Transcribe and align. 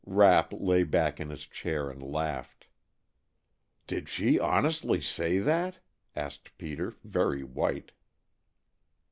Rapp 0.07 0.51
lay 0.51 0.83
back 0.83 1.19
in 1.19 1.29
his 1.29 1.45
chair 1.45 1.91
and 1.91 2.01
laughed. 2.01 2.65
"Did 3.85 4.09
she 4.09 4.39
honestly 4.39 4.99
say 4.99 5.37
that?" 5.37 5.77
asked 6.15 6.57
Peter, 6.57 6.95
very 7.03 7.43
white. 7.43 7.91